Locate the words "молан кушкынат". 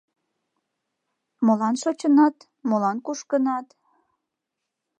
2.69-3.67